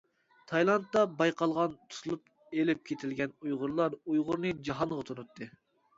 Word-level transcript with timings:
تايلاندتا 0.51 1.03
بايقالغان، 1.19 1.75
تۇتۇلۇپ 1.95 2.57
ئېلىپ 2.61 2.81
كېتىلگەن 2.91 3.35
ئۇيغۇرلار 3.45 3.99
ئۇيغۇرنى 4.01 4.55
جاھانغا 4.71 4.99
تونۇتتى. 5.11 5.51